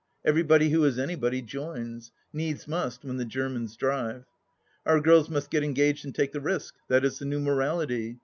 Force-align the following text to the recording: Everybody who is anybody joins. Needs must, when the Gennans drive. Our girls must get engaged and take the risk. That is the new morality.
Everybody 0.25 0.71
who 0.71 0.83
is 0.85 0.97
anybody 0.97 1.43
joins. 1.43 2.11
Needs 2.33 2.67
must, 2.67 3.05
when 3.05 3.17
the 3.17 3.23
Gennans 3.23 3.77
drive. 3.77 4.23
Our 4.83 4.99
girls 4.99 5.29
must 5.29 5.51
get 5.51 5.63
engaged 5.63 6.05
and 6.05 6.15
take 6.15 6.31
the 6.31 6.41
risk. 6.41 6.73
That 6.87 7.05
is 7.05 7.19
the 7.19 7.25
new 7.25 7.39
morality. 7.39 8.17